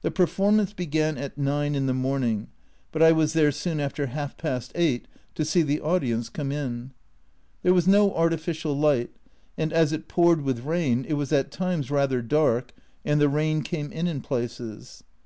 [0.00, 2.48] The performance began at 9 in the morning,
[2.92, 6.92] but I was there soon after half past eight to see the audience come in.
[7.62, 9.10] There was no artificial light,
[9.58, 12.72] and as it poured with rain it was at times rather dark,
[13.04, 15.04] and the rain came in in places.